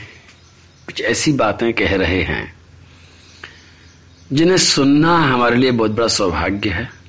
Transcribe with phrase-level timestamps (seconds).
[0.87, 2.53] कुछ ऐसी बातें कह रहे हैं,
[4.33, 7.00] जिन्हें सुनना हमारे लिए बहुत बड़ा सौभाग्य है।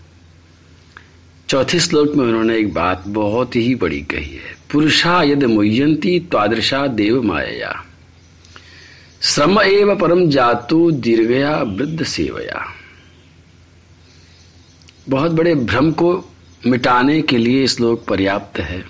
[1.52, 6.86] चौथे श्लोक में उन्होंने एक बात बहुत ही बड़ी कही है। पुरुषा यद मुह्यंती त्वादृशा
[6.86, 7.84] देव माया
[9.22, 12.64] श्रम एव परम जातु दीर्घया वृद्ध सेवया।
[15.08, 16.30] बहुत बड़े भ्रम को
[16.66, 18.84] मिटाने के लिए श्लोक पर्याप्त है।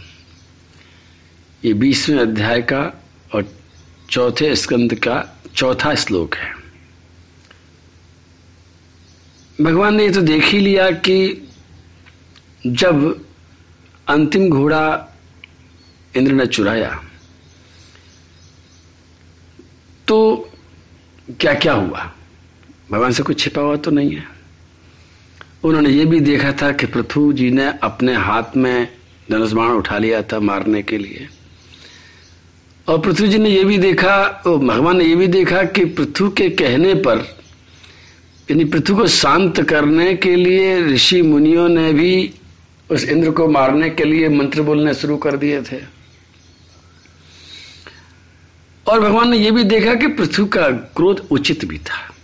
[1.64, 3.02] ये बीसवें अध्याय का
[3.34, 3.52] और
[4.10, 6.54] चौथे स्कंद का चौथा श्लोक है।
[9.60, 11.48] भगवान ने ये तो देख ही लिया कि
[12.66, 13.24] जब
[14.08, 15.08] अंतिम घोड़ा
[16.16, 16.90] इंद्र ने चुराया
[20.08, 20.18] तो
[21.40, 22.12] क्या क्या हुआ?
[22.90, 24.24] भगवान से कुछ छिपा हुआ तो नहीं है।
[25.64, 28.88] उन्होंने ये भी देखा था कि पृथु जी ने अपने हाथ में
[29.30, 31.28] धनुष बाण उठा लिया था मारने के लिए।
[32.88, 36.48] और पृथ्वी जी ने यह भी देखा भगवान ने यह भी देखा कि पृथु के
[36.50, 37.18] कहने पर,
[38.50, 42.32] यानी पृथ्वी को शांत करने के लिए ऋषि मुनियों ने भी
[42.92, 45.80] उस इंद्र को मारने के लिए मंत्र बोलने शुरू कर दिए थे।
[48.86, 52.14] और भगवान ने यह भी देखा कि पृथ्वी का क्रोध उचित भी था।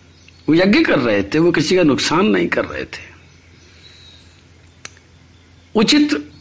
[0.48, 3.18] वो यज्ञ कर रहे थे, वो किसी का नुकसान नहीं कर रहे थे।
[5.74, 6.32] उचित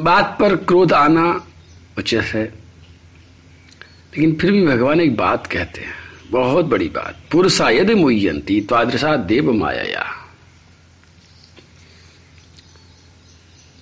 [0.00, 1.46] बात पर क्रोध आना
[1.98, 2.44] उचित है।
[4.14, 5.94] लेकिन फिर भी भगवान एक बात कहते हैं,
[6.30, 10.23] बहुत बड़ी बात। पुरुषा यदि मुह्यंती त्वादृशा देव माया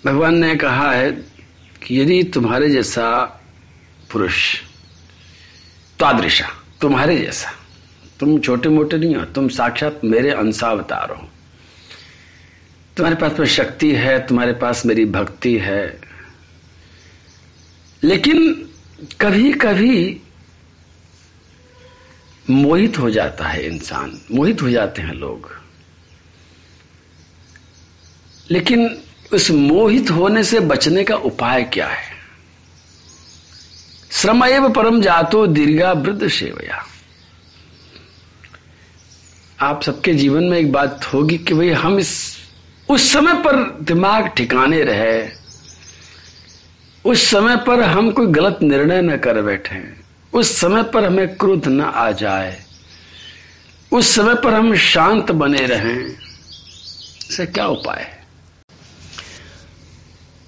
[0.05, 1.11] भगवान ने कहा है
[1.83, 3.23] कि यदि तुम्हारे जैसा
[4.13, 4.61] पुरुष,
[5.99, 6.49] तादृशा,
[6.81, 7.51] तुम्हारे जैसा,
[8.21, 11.29] तुम छोटे मोटे नहीं हो, तुम साक्षात मेरे अंशावतार हो,
[12.97, 16.01] तुम्हारे पास में शक्ति है, तुम्हारे पास मेरी भक्ति है,
[18.03, 18.69] लेकिन
[19.21, 20.21] कभी कभी
[22.51, 25.51] मोहित हो जाता है इंसान, मोहित हो जाते हैं लोग।
[28.51, 29.03] लेकिन
[29.33, 32.11] उस मोहित होने से बचने का उपाय क्या है?
[34.13, 36.85] श्रम एव परम जातो दीर्घा वृद्ध सेवया।
[39.61, 42.37] आप सबके जीवन में एक बात होगी कि भाई हम इस,
[42.89, 45.29] उस समय पर दिमाग ठिकाने रहे,
[47.05, 49.83] उस समय पर हम कोई गलत निर्णय न कर बैठे,
[50.33, 52.57] उस समय पर हमें क्रोध न आ जाए,
[53.93, 56.07] उस समय पर हम शांत बने रहें
[57.31, 58.22] इसे क्या उपाय है?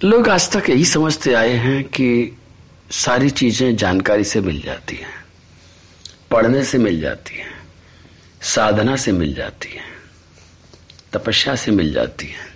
[0.04, 2.36] लोग आज तक यही समझते आए हैं कि
[2.90, 5.12] सारी चीज़ें जानकारी से मिल जाती हैं,
[6.30, 7.52] पढ़ने से मिल जाती हैं,
[8.42, 9.84] साधना से मिल जाती हैं,
[11.12, 12.52] तपस्या से मिल जाती हैं।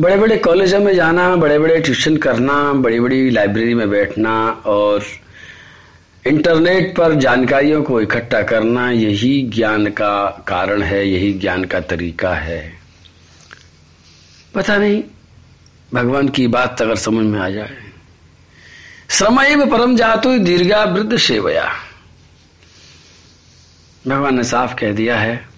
[0.00, 5.04] बड़े बड़े कॉलेजों में जाना बड़े बड़े ट्यूशन करना बड़ी बड़ी लाइब्रेरी में बैठना और
[6.26, 12.34] इंटरनेट पर जानकारियों को इकट्ठा करना, यही ज्ञान का कारण है, यही ज्ञान का तरीका
[12.34, 12.81] है।
[14.54, 15.02] पता नहीं,
[15.94, 17.76] भगवान की बात अगर समझ में आ जाए।
[19.10, 21.72] समय परम जातु दीर्घा वृद्ध सेवया।
[24.08, 25.48] भगवान ने साफ़ कह दिया है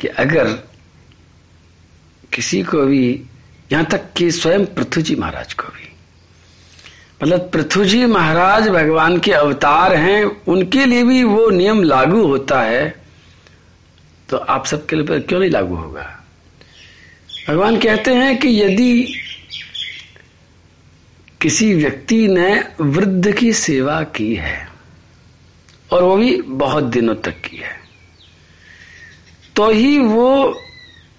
[0.00, 0.52] कि अगर
[2.32, 3.22] किसी को भी,
[3.72, 5.88] यहाँ तक कि स्वयं पृथ्वी जी महाराज को भी
[7.22, 12.60] मतलब पृथ्वी जी महाराज भगवान के अवतार हैं, उनके लिए भी वो नियम लागू होता
[12.60, 12.88] है
[14.28, 16.25] तो आप सबके लिए क्यों नहीं लागू होगा?
[21.40, 24.68] किसी व्यक्ति ने वृद्ध की सेवा की है,
[25.92, 27.80] और वो भी बहुत दिनों तक की है
[29.56, 30.60] तो ही वो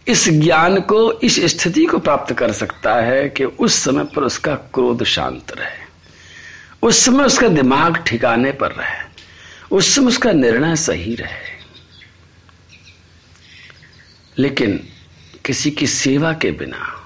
[0.08, 4.56] इस ज्ञान को, इस स्थिति को प्राप्त कर सकता है कि उस समय पर उसका
[4.56, 5.88] क्रोध शांत रहे।
[6.82, 9.04] उस समय उसका दिमाग ठिकाने पर रहे।
[9.72, 11.58] उस समय उसका निर्णय सही रहे।
[14.38, 14.90] लेकिन
[15.48, 17.04] किसी की सेवा के बिना।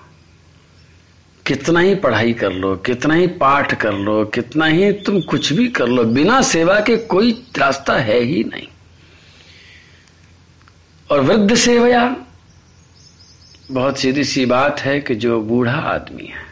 [1.47, 5.67] कितना ही पढ़ाई कर लो, कितना ही पाठ कर लो, कितना ही तुम कुछ भी
[5.67, 8.67] कर लो, बिना सेवा के कोई रास्ता है ही नहीं।
[11.11, 12.15] और वृद्ध सेवया,
[13.71, 16.45] बहुत सीधी सी बात है कि जो बूढ़ा आदमी है,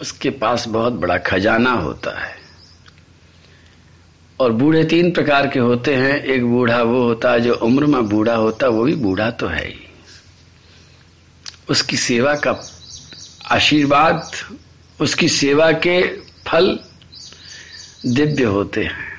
[0.00, 2.43] उसके पास बहुत बड़ा खजाना होता है।
[4.40, 8.08] और बूढ़े तीन प्रकार के होते हैं। एक बूढ़ा वो होता है जो उम्र में
[8.08, 9.80] बूढ़ा होता वो भी बूढ़ा तो है ही।
[11.70, 12.56] उसकी सेवा का
[13.50, 14.30] आशीर्वाद,
[15.00, 16.00] उसकी सेवा के
[16.46, 16.78] फल
[18.06, 19.12] दिव्य होते हैं।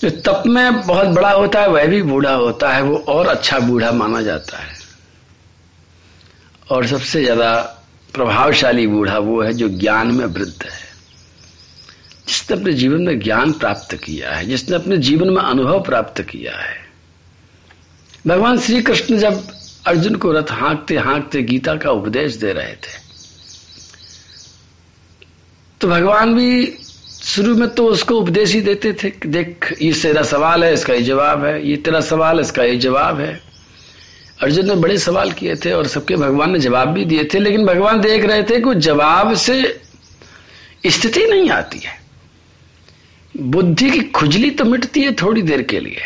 [0.00, 3.58] जो तप में बहुत बड़ा होता है, वह भी बूढ़ा होता है। वो और अच्छा
[3.58, 4.76] बूढ़ा माना जाता है।
[6.70, 7.54] और सबसे ज़्यादा
[8.14, 10.87] प्रभावशाली बूढ़ा वो है जो ज्ञान में वृद्ध है।
[12.38, 16.56] जिसने अपने जीवन में ज्ञान प्राप्त किया है, जिसने अपने जीवन में अनुभव प्राप्त किया
[16.56, 16.76] है।
[18.26, 19.42] भगवान श्री कृष्ण जब
[19.86, 22.96] अर्जुन को रथ हाँकते हाँकते गीता का उपदेश दे रहे थे
[25.80, 26.78] तो भगवान भी
[27.22, 30.94] शुरू में तो उसको उपदेश ही देते थे कि देख, ये तेरा सवाल है, इसका
[30.94, 33.40] ये जवाब है, ये तेरा सवाल इसका ये जवाब है।
[34.42, 37.66] अर्जुन ने बड़े सवाल किए थे और सबके भगवान ने जवाब भी दिए थे, लेकिन
[37.66, 39.80] भगवान देख रहे थे कि जवाब से
[40.86, 42.07] स्थिति नहीं आती है।
[43.40, 46.00] बुद्धि की खुजली तो मिटती है थोड़ी देर के लिए।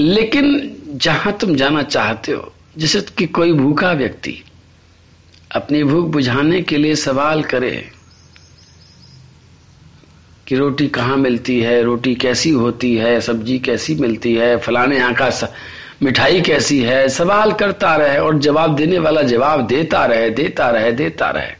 [0.00, 4.42] लेकिन जहाँ तुम जाना चाहते हो, जैसे कि कोई भूखा व्यक्ति
[5.54, 7.90] अपनी भूख बुझाने के लिए सवाल करे
[10.46, 15.14] कि रोटी कहाँ मिलती है, रोटी कैसी होती है, सब्ज़ी कैसी मिलती है, फलाने यहाँ
[15.14, 15.54] का
[16.02, 20.92] मिठाई कैसी है, सवाल करता रहे और जवाब देने वाला जवाब देता रहे देता रहे
[20.92, 21.52] देता रहे।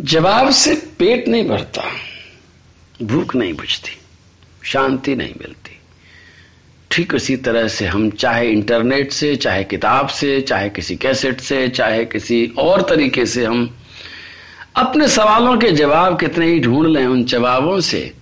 [0.00, 1.82] जवाब से पेट नहीं भरता।
[3.02, 3.98] भूख नहीं बुझती
[4.64, 5.76] शांति नहीं मिलती।
[6.90, 11.68] ठीक उसी तरह से हम चाहे इंटरनेट से, चाहे किताब से, चाहे किसी कैसेट से,
[11.68, 13.78] चाहे किसी और तरीके से हम
[14.76, 18.14] अपने सवालों के जवाब कितने ही ढूंढ लें, उन जवाबों से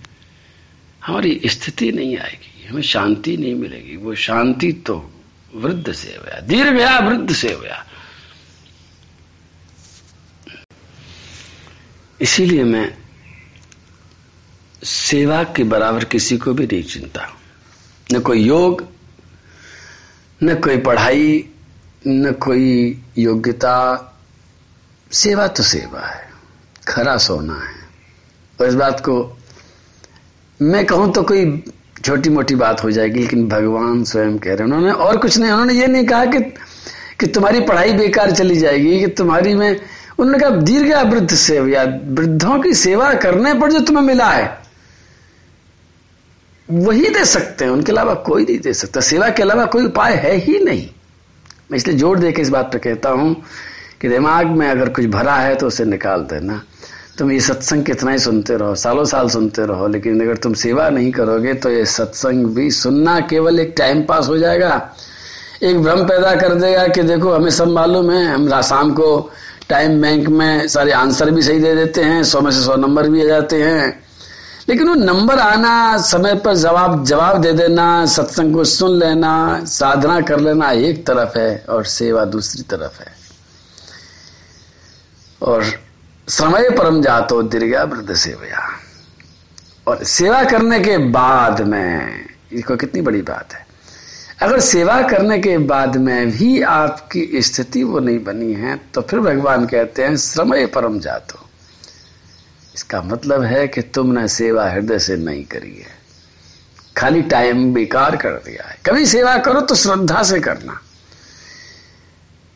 [1.05, 5.11] हमारी स्थिति नहीं आएगी, हमें शांति नहीं मिलेगी। वो शांति तो
[5.55, 7.83] वृद्ध से हुआ दीर्घ गया वृद्ध से हुआ
[12.21, 13.06] इसीलिए मैं
[14.81, 17.27] सेवा के बराबर किसी को भी नहीं चिंता।
[18.13, 18.83] न कोई योग,
[20.43, 21.49] न कोई पढ़ाई,
[22.07, 23.75] न कोई योग्यता।
[25.11, 26.29] सेवा तो सेवा है,
[26.87, 27.75] खरा सोना है।
[28.61, 29.37] और इस बात को
[30.61, 31.63] मैं कहूँ तो कोई
[32.05, 35.51] छोटी मोटी बात हो जाएगी, लेकिन भगवान स्वयं कह रहे हैं। उन्होंने और कुछ नहीं,
[35.51, 36.39] उन्होंने ये नहीं कहा कि
[37.19, 39.79] कि तुम्हारी पढ़ाई बेकार चली जाएगी, कि तुम्हारी में,
[40.19, 41.83] उन्होंने कहा दीर्घ वृद्ध सेवा
[42.13, 44.66] वृद्धों की सेवा करने पर जो तुम्हें मिला है
[46.69, 50.13] वही दे सकते हैं, उनके अलावा कोई नहीं दे सकता। सेवा के अलावा कोई उपाय
[50.15, 50.87] है ही नहीं।
[51.71, 53.35] मैं इसलिए ज़ोर दे के इस बात पर कहता हूँ
[54.01, 56.61] कि दिमाग में अगर कुछ भरा है तो उसे निकाल देना।
[57.17, 60.89] तुम ये सत्संग कितना ही सुनते रहो, सालों साल सुनते रहो, लेकिन अगर तुम सेवा
[60.89, 64.73] नहीं करोगे तो ये सत्संग भी सुनना केवल एक टाइम पास हो जाएगा।
[65.63, 69.31] एक भ्रम पैदा कर देगा कि देखो, हमें सब मालूम है, हम शाम को
[69.69, 73.09] टाइम बैंक में सारे आंसर भी सही दे देते हैं, सौ में से सौ नंबर
[73.09, 74.06] भी आ जाते हैं।
[74.69, 80.21] लेकिन वो नंबर आना, समय पर जवाब जवाब दे देना, सत्संग को सुन लेना, साधना
[80.21, 83.13] कर लेना एक तरफ़ है और सेवा दूसरी तरफ़ है।
[85.41, 85.65] और
[86.27, 88.69] समय परम जातो दीर्घा वृद्ध सेवया।
[89.87, 93.67] और सेवा करने के बाद में इसको कितनी बड़ी बात है।
[94.41, 99.19] अगर सेवा करने के बाद में भी आपकी स्थिति वो नहीं बनी है तो फिर
[99.19, 101.46] भगवान कहते हैं श्रमय परम जातो।
[102.77, 105.97] इसका मतलब है कि तुमने सेवा हृदय से नहीं करी है।
[106.97, 110.81] खाली टाइम बेकार कर दिया है। कभी सेवा करो तो श्रद्धा से करना।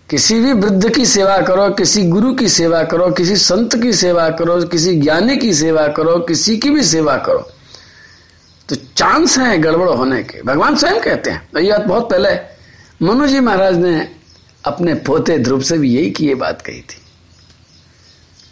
[0.10, 4.30] किसी भी वृद्ध की सेवा करो, किसी गुरु की सेवा करो, किसी संत की सेवा
[4.30, 7.50] करो, किसी ज्ञानी की सेवा करो, किसी की भी सेवा करो।
[8.70, 12.36] तो चांस है गड़बड़ होने के। भगवान स्वयं कहते हैं। ये बात बहुत पहले
[13.06, 14.12] मनु जी महाराज ने
[14.66, 17.02] अपने पोते ध्रुव से भी यही की ये बात कही थी।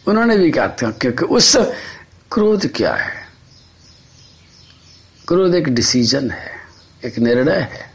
[0.10, 1.56] उन्होंने भी कहा था क्योंकि उस
[2.32, 3.14] क्रोध क्या है?
[5.28, 6.52] क्रोध एक डिसीज़न है,
[7.06, 7.88] एक निर्णय है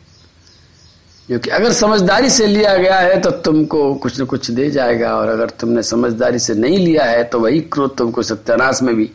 [1.28, 5.28] क्योंकि अगर समझदारी से लिया गया है तो तुमको कुछ न कुछ दे जाएगा, और
[5.28, 9.10] अगर तुमने समझदारी से नहीं लिया है तो वही क्रोध तुमको सत्यानाश में भी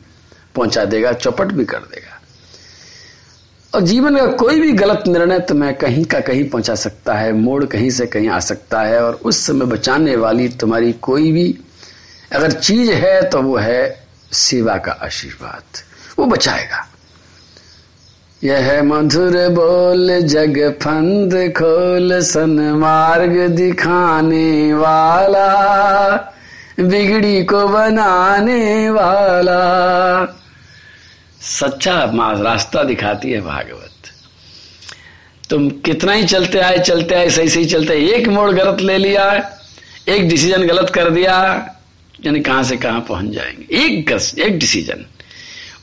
[0.55, 2.15] पहुँचा देगा, चौपट भी कर देगा।
[3.73, 7.63] और जीवन का कोई भी गलत निर्णय तुम्हें कहीं का कहीं पहुँचा सकता है, मोड़
[7.65, 11.57] कहीं से कहीं आ सकता है, और उस समय बचाने वाली तुम्हारी कोई भी
[12.33, 15.63] अगर चीज़ है तो वो है सेवा का आशीर्वाद।
[16.19, 16.87] वो बचाएगा।
[18.43, 25.53] यह मधुर बोल, जग फंद खोल, सन मार्ग दिखाने वाला,
[26.79, 29.61] बिगड़ी को बनाने वाला।
[31.41, 32.11] सच्चा
[32.43, 33.89] रास्ता दिखाती है भागवत।
[35.49, 39.51] तुम कितना ही चलते आए चलते आए सही सही चलते, एक मोड़ गलत ले लिया,
[40.07, 41.69] एक डिसीज़न गलत कर दिया
[42.25, 45.05] यानी कहाँ से कहाँ पहुँच जाएँगे। एक गस, एक डिसीज़न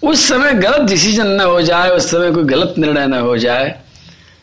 [0.02, 3.74] उस समय गलत डिसीज़न न हो जाए, उस समय कोई गलत निर्णय न हो जाए,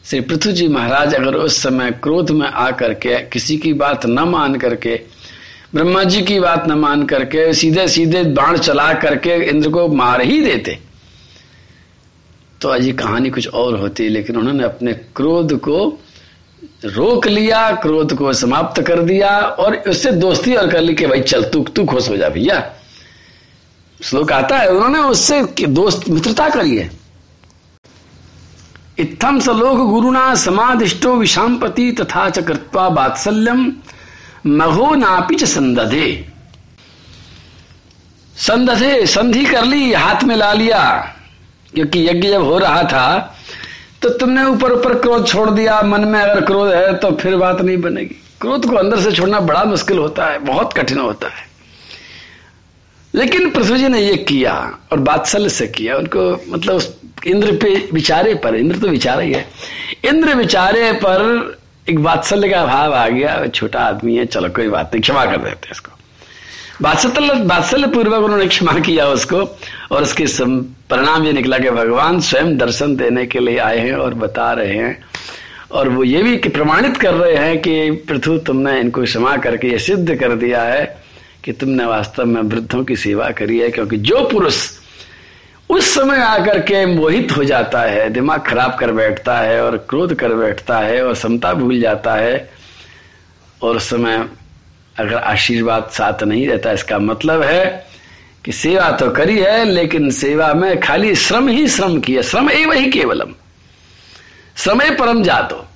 [0.05, 4.19] श्री पृथ्वी जी महाराज अगर उस समय क्रोध में आकर के, किसी की बात न
[4.19, 4.95] मान करके,
[5.75, 10.21] ब्रह्मा जी की बात न मान करके सीधे सीधे बाण चला करके इंद्र को मार
[10.21, 10.77] ही देते
[12.61, 16.02] तो आज ये कहानी कुछ और होती, लेकिन उन्होंने अपने क्रोध को
[16.85, 21.21] रोक लिया, क्रोध को समाप्त कर दिया और उससे दोस्ती और कर ली कि भाई
[21.21, 22.71] चल, तू तू खुश हो जा भैया।
[24.03, 26.89] श्लोक आता है, उन्होंने उससे दोस्त मित्रता करी है।
[28.99, 33.71] इत्थम सलोक गुरुना समाधिष्टो विषामपति तथा च कृत्वा बात्सल्यम
[34.45, 36.29] महो नापी च संदधे।
[38.37, 40.81] संदधे, संधि कर ली, हाथ में ला लिया,
[41.73, 43.35] क्योंकि यज्ञ जब हो रहा था
[44.03, 47.61] तो तुमने ऊपर ऊपर क्रोध छोड़ दिया, मन में अगर क्रोध है तो फिर बात
[47.61, 51.53] नहीं बनेगी। क्रोध को अंदर से छोड़ना बड़ा मुश्किल होता है, बहुत कठिन होता है।
[53.15, 57.89] लेकिन पृथ्वी जी ने ये किया और बात्सल्य से किया। उनको मतलब उस इंद्र पे
[57.93, 59.47] विचारे पर, इंद्र तो विचार ही है।
[60.05, 61.53] इंद्र विचारे पर
[61.89, 65.37] एक बात्सल्य का भाव आ गया, छोटा आदमी है, चलो कोई बात नहीं, क्षमा कर
[65.37, 65.92] देते इसको।
[66.81, 69.37] बात्सल्य बात्सल्य पूर्वक उन्होंने क्षमा किया उसको,
[69.91, 70.25] और उसके
[70.89, 74.75] परिणाम ये निकला कि भगवान स्वयं दर्शन देने के लिए आए हैं और बता रहे
[74.75, 74.97] हैं।
[75.71, 79.79] और वो ये भी प्रमाणित कर रहे हैं कि पृथु, तुमने इनको क्षमा करके ये
[79.79, 80.85] सिद्ध कर दिया है
[81.43, 84.69] कि तुमने वास्तव में वृद्धों की सेवा करी है, क्योंकि जो पुरुष
[85.69, 90.13] उस समय आकर के मोहित हो जाता है, दिमाग खराब कर बैठता है और क्रोध
[90.13, 92.49] कर बैठता है और समता भूल जाता है,
[93.61, 94.25] और उस समय
[94.99, 97.87] अगर आशीर्वाद साथ नहीं रहता इसका मतलब है
[98.45, 102.75] कि सेवा तो करी है, लेकिन सेवा में खाली श्रम ही श्रम किया श्रम एवं
[102.75, 103.33] ही केवलम।
[104.57, 105.67] श्रम परम जातो।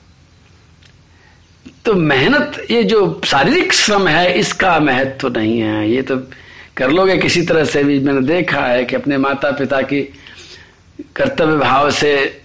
[1.85, 6.17] तो मेहनत, ये जो शारीरिक श्रम है, इसका महत्व तो नहीं है। ये तो
[6.77, 10.01] कर लोगे किसी तरह से भी। मैंने देखा है कि अपने माता पिता की
[11.15, 12.41] कर्तव्य भाव से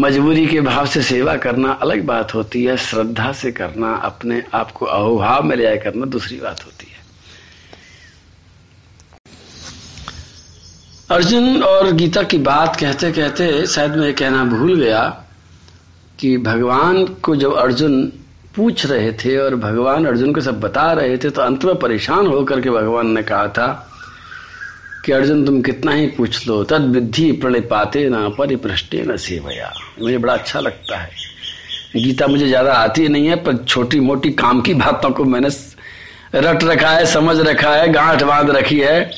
[0.00, 4.70] मजबूरी के भाव से सेवा करना अलग बात होती है, श्रद्धा से करना, अपने आप
[4.70, 7.02] को अहोभाव में ले करना दूसरी बात होती है।
[11.10, 15.24] अर्जुन और गीता की बात कहते कहते शायद मैं कहना भूल गया
[16.20, 18.12] कि भगवान को जब अर्जुन
[18.56, 22.26] पूछ रहे थे और भगवान अर्जुन को सब बता रहे थे तो अंत में परेशान
[22.26, 23.88] होकर के भगवान ने कहा था
[25.04, 30.18] कि अर्जुन, तुम कितना ही पूछ लो तद विधि प्रणिपाते ना, परिपृष्टे न सेवया। मुझे
[30.18, 31.10] बड़ा अच्छा लगता है।
[31.96, 35.48] गीता मुझे ज़्यादा आती नहीं है, पर छोटी मोटी काम की बातों को मैंने
[36.34, 39.10] रट रखा है, समझ रखा है, गांठ बाँध रखी है।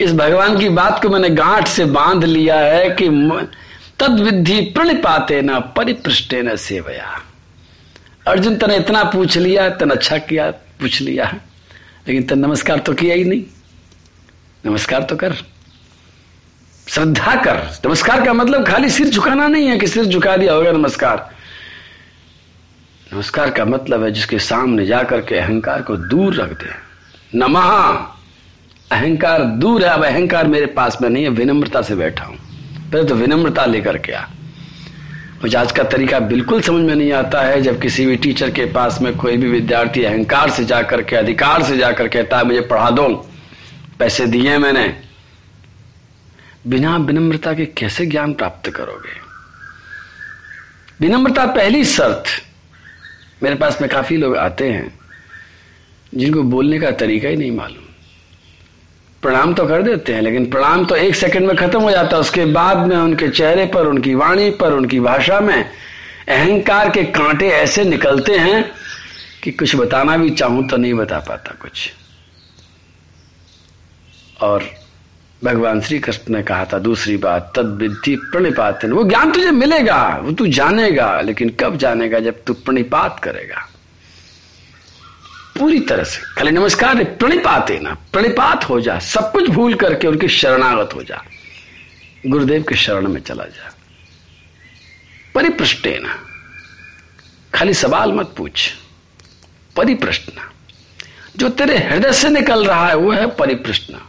[0.00, 3.08] इस भगवान की बात को मैंने गांठ से बाँध लिया है कि
[3.98, 7.06] तद विधि प्रणिपाते न, परिपृष्टे न सेवया।
[8.26, 11.34] अर्जुन, तने इतना पूछ लिया, तन अच्छा किया, पूछ लिया।
[12.08, 13.42] लेकिन तन नमस्कार तो किया ही नहीं।
[14.66, 15.34] नमस्कार तो कर।
[16.88, 20.72] श्रद्धा कर। नमस्कार का मतलब खाली सिर झुकाना नहीं है कि सिर झुका दिया होगा
[20.72, 21.30] नमस्कार।
[23.14, 26.70] नमस्कार का मतलब है जिसके सामने जाकर के अहंकार को दूर रख दे।
[27.38, 27.62] नमः।
[28.92, 32.36] अहंकार दूर है, अब अहंकार मेरे पास में नहीं है, विनम्रता से बैठा हूँ।
[32.92, 34.22] पहले तो विनम्रता लेकर के आ।
[35.42, 38.64] मुझे आज का तरीका बिल्कुल समझ में नहीं आता है, जब किसी भी टीचर के
[38.64, 42.60] पास में कोई भी विद्यार्थी अहंकार से जाकर के, अधिकार से जाकर कहता है, मुझे
[42.60, 43.30] पढ़ा दो।
[43.98, 45.00] पैसे दिए मैंने।
[46.66, 49.28] बिना विनम्रता के कैसे ज्ञान प्राप्त करोगे?
[51.00, 52.24] विनम्रता पहली शर्त।
[53.42, 54.98] मेरे पास में काफ़ी लोग आते हैं,
[56.14, 57.84] जिनको बोलने का तरीका ही नहीं मालूम।
[59.22, 62.20] प्रणाम तो कर देते हैं, लेकिन प्रणाम तो एक सेकंड में खत्म हो जाता है।
[62.20, 65.70] उसके बाद में उनके चेहरे पर, उनकी वाणी पर, उनकी भाषा में
[66.28, 68.70] अहंकार के कांटे ऐसे निकलते हैं
[69.42, 71.92] कि कुछ बताना भी चाहूँ तो नहीं बता पाता कुछ।
[74.40, 74.70] और
[75.44, 80.20] भगवान श्री कृष्ण ने कहा था दूसरी बात तद विद्धि प्रणिपात वो ज्ञान तुझे मिलेगा,
[80.22, 82.20] वो तू जानेगा, लेकिन कब जानेगा?
[82.20, 83.68] जब तू प्रणिपात करेगा।
[85.58, 90.28] पूरी तरह से। खाली नमस्कार प्रणिपात ना। प्रणिपात हो जा, सब कुछ भूल करके उनकी
[90.28, 91.24] शरणागत हो जा।
[92.26, 93.74] गुरुदेव के शरण में चला जा।
[95.34, 96.20] परिपृष्टे ना।
[97.54, 98.70] खाली सवाल मत पूछ।
[99.76, 100.32] परिप्रश्न
[101.36, 104.07] जो तेरे हृदय से निकल रहा है, वो है परिप्रश्न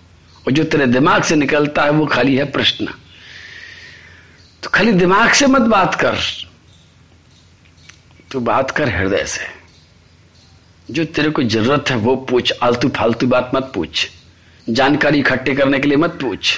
[0.49, 2.85] और जो तेरे दिमाग से निकलता है वो खाली है प्रश्न।
[4.63, 6.17] तो खाली दिमाग से मत बात कर।
[8.31, 9.45] तू बात कर हृदय से।
[10.93, 14.09] जो तेरे को ज़रूरत है वो पूछ। आलतू फालतू बात मत पूछ।
[14.69, 16.57] जानकारी इकट्ठे करने के लिए मत पूछ।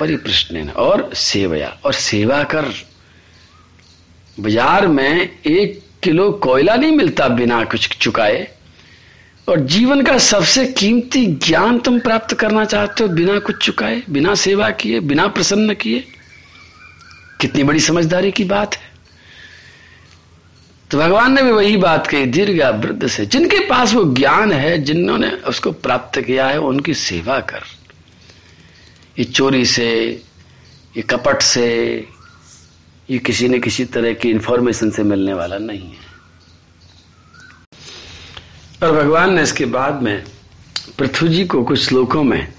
[0.00, 2.72] परिप्रश्न और सेवया। और सेवा कर।
[4.40, 8.57] बाज़ार में एक किलो कोयला नहीं मिलता बिना कुछ चुकाए।
[9.48, 14.34] और जीवन का सबसे कीमती ज्ञान तुम प्राप्त करना चाहते हो, बिना कुछ चुकाए, बिना
[14.34, 16.04] सेवा किए, बिना प्रसन्न किए।
[17.40, 18.88] कितनी बड़ी समझदारी की बात है।
[20.90, 24.78] तो भगवान ने भी वही बात कही, दीर्घ वृद्ध से, जिनके पास वो ज्ञान है,
[24.78, 27.60] जिन्होंने उसको प्राप्त किया है, उनकी सेवा कर।
[29.18, 30.22] ये चोरी से,
[30.96, 32.04] ये कपट से,
[33.10, 36.07] ये किसी न किसी तरह की इंफॉर्मेशन से मिलने वाला नहीं है।
[38.82, 40.24] और भगवान ने इसके बाद में
[40.98, 42.52] पृथ्वी जी को कुछ श्लोकों में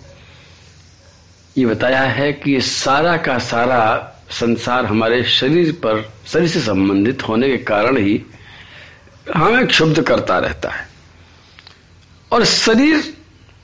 [1.58, 7.28] ये बताया है कि ये सारा का सारा संसार हमारे शरीर पर शरीर से संबंधित
[7.28, 8.24] होने के कारण ही
[9.36, 10.90] हमें क्षुब्ध करता रहता है।
[12.32, 13.18] और शरीर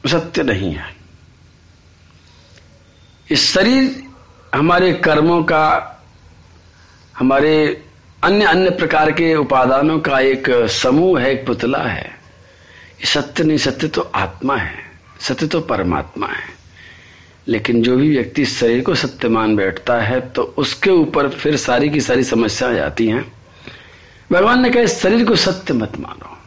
[0.08, 0.96] सत्य नहीं है।
[3.32, 4.04] इस शरीर
[4.56, 5.96] हमारे कर्मों का,
[7.18, 7.84] हमारे
[8.24, 12.15] अन्य अन्य प्रकार के उपादानों का एक समूह है, एक पुतला है।
[13.04, 14.78] सत्य नहीं, सत्य तो आत्मा है,
[15.20, 16.54] सत्य तो परमात्मा है।
[17.48, 21.90] लेकिन जो भी व्यक्ति शरीर को सत्य मान बैठता है तो उसके ऊपर फिर सारी
[21.90, 23.32] की सारी समस्या आ जाती हैं।
[24.32, 26.38] भगवान ने कहा शरीर को सत्य मत मानो।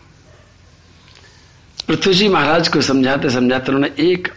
[1.89, 4.29] पृथ्वी जी महाराज को समझाते समझाते उन्होंने एक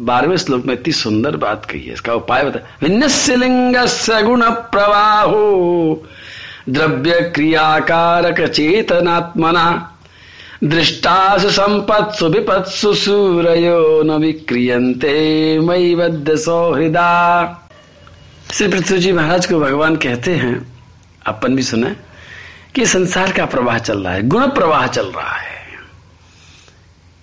[0.00, 3.76] बारहवें श्लोक में इतनी सुंदर बात कही है। इसका उपाय बता, विन्यस्य लिंग
[4.26, 6.06] गुण प्रवाहो
[6.68, 9.96] द्रव्य क्रियाकारक चेतनात्मना
[10.64, 17.08] दृष्टासु संपत्सु विपत्सु सूरयो न विक्रियंते मई बद्ध सौहृदा।
[18.52, 20.72] श्री पृथ्वी जी महाराज को भगवान कहते हैं,
[21.26, 21.96] अपन भी सुना,
[22.74, 25.60] कि संसार का प्रवाह चल रहा है, गुण प्रवाह चल रहा है।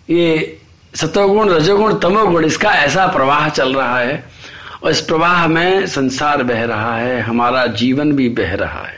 [0.09, 0.57] ये
[0.95, 4.23] सतोगुण, रजोगुण, तमोगुण, इसका ऐसा प्रवाह चल रहा है,
[4.83, 8.96] और इस प्रवाह में संसार बह रहा है, हमारा जीवन भी बह रहा है।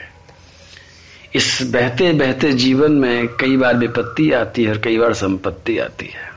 [1.34, 6.06] इस बहते बहते जीवन में कई बार विपत्ति आती है और कई बार संपत्ति आती
[6.06, 6.30] है।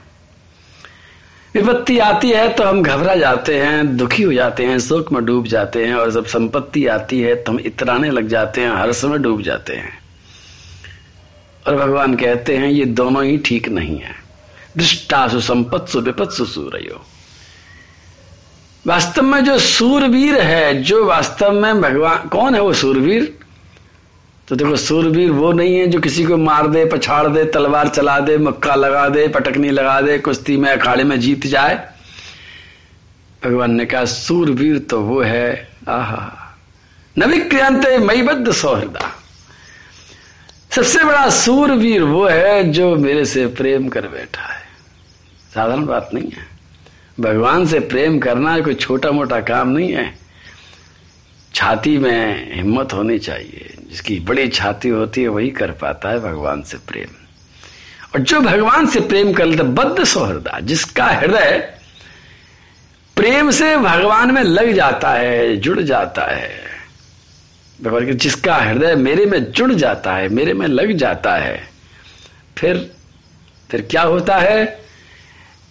[1.56, 5.48] विपत्ति आती है तो हम घबरा जाते हैं, दुखी हो जाते हैं, शोक में डूब
[5.48, 9.18] जाते हैं और जब संपत्ति आती है तो हम इतराने लग जाते हैं हर समय
[9.18, 10.00] डूब जाते हैं।
[11.68, 14.16] और भगवान कहते हैं, ये दोनों ही ठीक नहीं है।
[14.78, 17.06] दृष्टा दृष्टासु संपत्सु विपत्सु सूर्यो।
[18.88, 23.38] वास्तव में जो सूरवीर है, जो वास्तव में भगवान, कौन है वो सूरवीर?
[24.54, 28.20] तो देखो सूरवीर वो नहीं है जो किसी को मार दे, पछाड़ दे, तलवार चला
[28.20, 31.89] दे, मक्का लगा दे पटकनी लगा दे, कुश्ती में, अखाड़े में जीत जाए।
[33.46, 36.56] भगवान ने कहा सूरवीर तो वो है। आहा।
[37.18, 39.16] नविक्रियंत मईबद्ध सौहृदा।
[40.72, 44.63] सबसे बड़ा सूरवीर वो है जो मेरे से प्रेम कर बैठा है।
[45.54, 46.48] साधारण बात नहीं है।
[47.20, 50.18] भगवान से प्रेम करना कोई छोटा मोटा काम नहीं है।
[51.54, 56.62] छाती में हिम्मत होनी चाहिए। जिसकी बड़ी छाती होती है, वही कर पाता है भगवान
[56.62, 57.16] से प्रेम।
[58.14, 61.74] और जो भगवान से प्रेम कर लेता बद्ध सौहृदा, जिसका हृदय
[63.16, 66.50] प्रेम से भगवान में लग जाता है, जुड़ जाता है,
[67.84, 71.68] भगवान के जिसका हृदय मेरे में जुड़ जाता है, मेरे में लग जाता है,
[72.58, 72.92] फिर
[73.72, 74.80] फिर क्या होता है?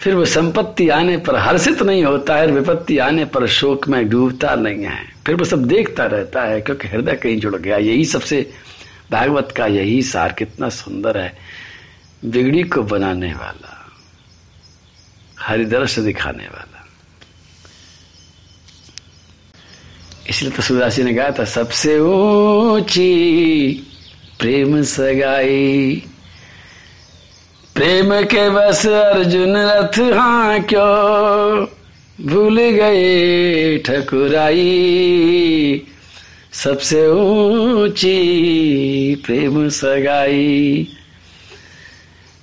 [0.01, 4.55] फिर वो संपत्ति आने पर हर्षित नहीं होता है विपत्ति आने पर शोक में डूबता
[4.55, 8.51] नहीं है। फिर वो सब देखता रहता है, क्योंकि हृदय कहीं जुड़ गया। यही सबसे,
[9.11, 11.39] भागवत का यही सार कितना सुंदर है।
[12.25, 13.91] बिगड़ी को बनाने वाला
[15.41, 16.89] हरिदर्श दिखाने वाला।
[20.29, 23.73] इसलिए तो सुदासी ने कहा था, सबसे ऊँची
[24.39, 26.03] प्रेम सगाई,
[27.75, 31.82] प्रेम के बस अर्जुन रथ हाँ क्यों?
[32.21, 35.83] भूल गए, ठकुराई।
[36.53, 40.89] सबसे ऊँची प्रेम सगाई।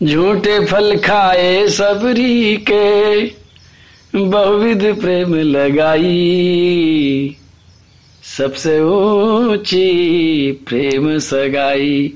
[0.03, 3.31] झूठे फल खाए सबरी के,
[4.15, 7.35] बहुविध प्रेम लगाई।
[8.37, 12.13] सबसे ऊँची प्रेम सगाई।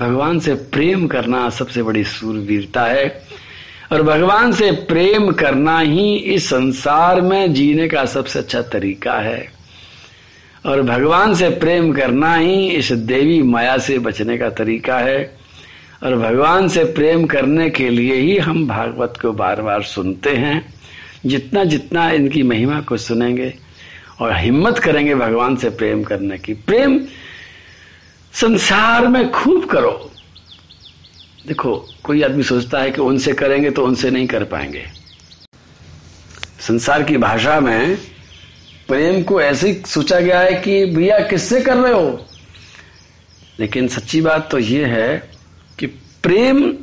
[0.00, 3.22] भगवान से प्रेम करना सबसे बड़ी सूरवीरता है।
[3.92, 9.52] और भगवान से प्रेम करना ही इस संसार में जीने का सबसे अच्छा तरीका है।
[10.66, 15.36] और भगवान से प्रेम करना ही इस देवी माया से बचने का तरीका है।
[16.02, 20.74] और भगवान से प्रेम करने के लिए ही हम भागवत को बार बार सुनते हैं।
[21.26, 23.54] जितना जितना इनकी महिमा को सुनेंगे
[24.20, 27.00] और हिम्मत करेंगे भगवान से प्रेम करने की। प्रेम
[28.32, 30.10] संसार में खूब करो।
[31.48, 34.84] देखो, कोई आदमी सोचता है कि उनसे करेंगे तो उनसे नहीं कर पाएँगे।
[36.60, 37.96] संसार की भाषा में
[38.88, 42.26] प्रेम को ऐसे सोचा गया है कि भैया किससे कर रहे हो?
[43.60, 45.30] लेकिन सच्ची बात तो यह है
[45.78, 45.86] कि
[46.22, 46.74] प्रेम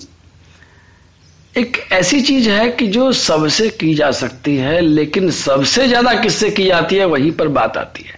[1.57, 6.49] एक ऐसी चीज़ है कि जो सबसे की जा सकती है, लेकिन सबसे ज़्यादा किससे
[6.49, 8.14] की जाती है, वहीं पर बात आती है।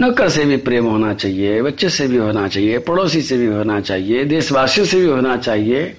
[0.00, 3.80] नौकर से भी प्रेम होना चाहिए, बच्चे से भी होना चाहिए, पड़ोसी से भी होना
[3.80, 5.96] चाहिए, देशवासियों से भी होना चाहिए।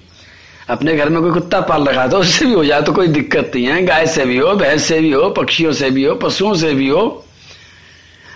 [0.70, 3.52] अपने घर में कोई कुत्ता पाल रखा तो उससे भी हो जाए तो कोई दिक्कत
[3.54, 6.54] नहीं है। गाय से भी हो, भैंस से भी हो, पक्षियों से भी हो, पशुओं
[6.54, 7.24] से भी हो,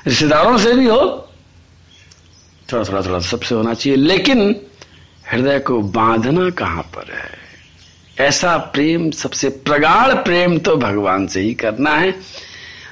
[0.06, 1.28] रिश्तेदारों से भी हो,
[2.72, 4.56] थोड़ा थोड़ा थोड़ा सबसे होना चाहिए। लेकिन
[5.32, 7.40] हृदय को बांधना कहाँ पर है?
[8.28, 12.14] ऐसा प्रेम, सबसे प्रगाढ़ प्रेम तो भगवान से ही करना है।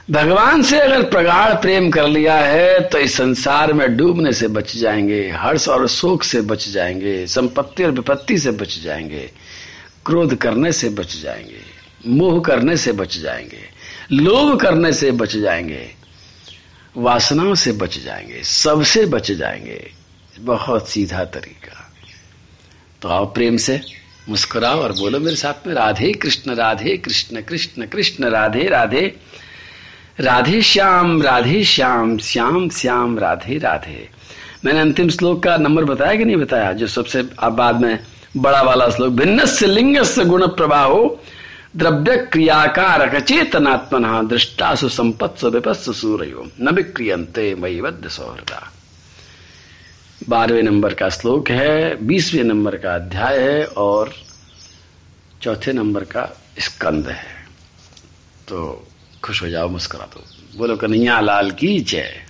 [0.09, 4.77] भगवान से अगर प्रगाढ़ प्रेम कर लिया है तो इस संसार में डूबने से बच
[4.77, 9.31] जाएँगे, हर्ष और शोक से बच जाएँगे, संपत्ति और विपत्ति से बच जाएँगे,
[10.07, 11.61] क्रोध करने से बच जाएँगे,
[12.07, 13.63] मोह करने से बच जाएँगे,
[14.13, 15.87] लोभ करने से बच जाएँगे,
[16.97, 19.91] वासनाओं से बच जाएँगे, सबसे बच जाएँगे।
[20.41, 21.91] बहुत सीधा तरीका।
[23.03, 23.81] तो आओ प्रेम से
[24.29, 29.15] मुस्कुराओ और बोलो मेरे साथ में, राधे कृष्ण राधे कृष्ण कृष्ण कृष्ण, राधे राधे।
[30.21, 34.09] राधे श्याम राधे श्याम श्याम श्याम, राधे राधे।
[34.65, 36.73] मैंने अंतिम श्लोक का नंबर बताया कि नहीं बताया?
[36.73, 37.99] जो सबसे बाद में
[38.37, 41.19] बड़ा वाला श्लोक भिन्न से लिंग से गुण प्रभाव
[41.77, 48.73] द्रव्य क्रियाकार चेतनात्मन दृष्टा सुसंपत् विपस्त सूर्यो। न विक्रियंते मई बद्ध सौहृदा।
[50.29, 54.13] बारहवें नंबर का श्लोक है, बीसवें नंबर का अध्याय है और
[55.43, 57.47] चौथे नंबर का स्कंद है।
[58.49, 58.88] तो
[59.25, 60.23] खुश हो जाओ मुस्कुरा दो
[60.59, 62.28] बोलो कन्हैया लाल की जय।